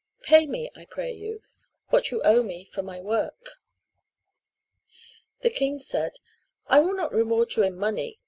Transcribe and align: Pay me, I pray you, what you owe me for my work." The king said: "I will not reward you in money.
Pay 0.23 0.47
me, 0.47 0.71
I 0.75 0.85
pray 0.85 1.11
you, 1.11 1.43
what 1.89 2.09
you 2.09 2.23
owe 2.23 2.41
me 2.41 2.65
for 2.65 2.81
my 2.81 2.99
work." 2.99 3.59
The 5.41 5.51
king 5.51 5.77
said: 5.77 6.13
"I 6.65 6.79
will 6.79 6.95
not 6.95 7.13
reward 7.13 7.55
you 7.55 7.61
in 7.61 7.77
money. 7.77 8.19